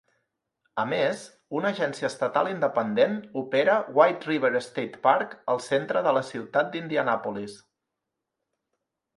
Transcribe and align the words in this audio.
A 0.83 0.85
més, 0.91 1.19
una 1.57 1.69
agència 1.75 2.07
estatal 2.07 2.49
independent 2.53 3.13
opera 3.43 3.75
White 3.99 4.31
River 4.31 4.53
State 4.71 5.03
Park 5.07 5.37
al 5.55 5.63
centre 5.69 6.05
de 6.09 6.15
la 6.21 6.25
ciutat 6.31 6.73
d"Indianapolis. 6.73 7.61